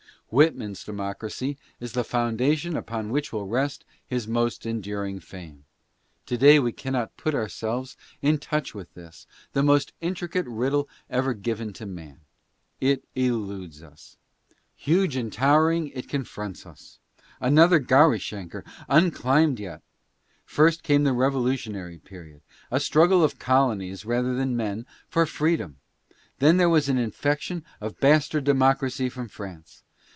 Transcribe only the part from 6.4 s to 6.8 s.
we